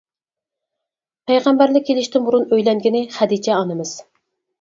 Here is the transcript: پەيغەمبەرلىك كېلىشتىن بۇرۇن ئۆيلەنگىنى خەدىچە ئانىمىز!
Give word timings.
پەيغەمبەرلىك 1.27 1.85
كېلىشتىن 1.89 2.25
بۇرۇن 2.29 2.47
ئۆيلەنگىنى 2.57 3.03
خەدىچە 3.19 3.55
ئانىمىز! 3.59 3.93